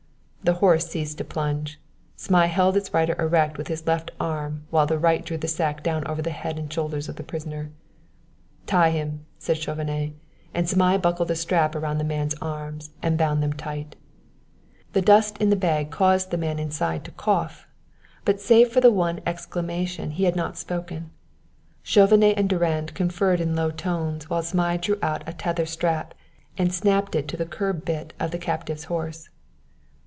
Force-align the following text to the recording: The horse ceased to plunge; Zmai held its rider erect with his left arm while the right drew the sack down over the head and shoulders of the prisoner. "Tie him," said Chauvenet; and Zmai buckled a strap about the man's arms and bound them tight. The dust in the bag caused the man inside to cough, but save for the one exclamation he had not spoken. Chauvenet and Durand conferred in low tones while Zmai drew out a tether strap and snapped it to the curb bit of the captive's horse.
The 0.43 0.53
horse 0.53 0.87
ceased 0.87 1.19
to 1.19 1.23
plunge; 1.23 1.79
Zmai 2.17 2.47
held 2.47 2.75
its 2.75 2.91
rider 2.95 3.15
erect 3.19 3.59
with 3.59 3.67
his 3.67 3.85
left 3.85 4.09
arm 4.19 4.65
while 4.71 4.87
the 4.87 4.97
right 4.97 5.23
drew 5.23 5.37
the 5.37 5.47
sack 5.47 5.83
down 5.83 6.05
over 6.07 6.23
the 6.23 6.31
head 6.31 6.57
and 6.57 6.73
shoulders 6.73 7.07
of 7.07 7.17
the 7.17 7.23
prisoner. 7.23 7.69
"Tie 8.65 8.89
him," 8.89 9.27
said 9.37 9.59
Chauvenet; 9.59 10.13
and 10.51 10.67
Zmai 10.67 10.97
buckled 10.99 11.29
a 11.29 11.35
strap 11.35 11.75
about 11.75 11.99
the 11.99 12.03
man's 12.03 12.33
arms 12.41 12.89
and 13.03 13.19
bound 13.19 13.43
them 13.43 13.53
tight. 13.53 13.95
The 14.93 15.03
dust 15.03 15.37
in 15.37 15.51
the 15.51 15.55
bag 15.55 15.91
caused 15.91 16.31
the 16.31 16.39
man 16.39 16.57
inside 16.57 17.03
to 17.05 17.11
cough, 17.11 17.67
but 18.25 18.41
save 18.41 18.69
for 18.73 18.81
the 18.81 18.91
one 18.91 19.21
exclamation 19.27 20.09
he 20.09 20.23
had 20.23 20.35
not 20.35 20.57
spoken. 20.57 21.11
Chauvenet 21.83 22.35
and 22.39 22.49
Durand 22.49 22.95
conferred 22.95 23.41
in 23.41 23.55
low 23.55 23.69
tones 23.69 24.27
while 24.27 24.41
Zmai 24.41 24.77
drew 24.77 24.97
out 25.03 25.21
a 25.29 25.33
tether 25.33 25.67
strap 25.67 26.15
and 26.57 26.73
snapped 26.73 27.13
it 27.13 27.27
to 27.27 27.37
the 27.37 27.45
curb 27.45 27.85
bit 27.85 28.13
of 28.19 28.31
the 28.31 28.39
captive's 28.39 28.85
horse. 28.85 29.29